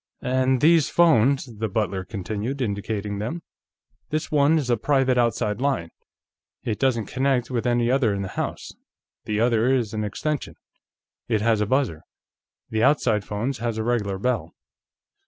[0.23, 3.43] "And these phones," the butler continued, indicating them.
[4.09, 5.91] "This one is a private outside phone;
[6.63, 8.71] it doesn't connect with any other in the house.
[9.25, 10.55] The other is an extension.
[11.27, 12.01] It has a buzzer;
[12.71, 14.55] the outside phone has a regular bell."